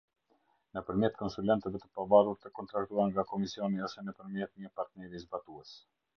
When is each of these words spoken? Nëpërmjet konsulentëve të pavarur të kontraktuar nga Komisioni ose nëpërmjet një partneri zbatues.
Nëpërmjet 0.77 1.19
konsulentëve 1.19 1.81
të 1.83 1.89
pavarur 1.99 2.39
të 2.47 2.51
kontraktuar 2.61 3.07
nga 3.13 3.27
Komisioni 3.35 3.85
ose 3.91 4.07
nëpërmjet 4.09 4.57
një 4.65 4.75
partneri 4.81 5.25
zbatues. 5.29 5.79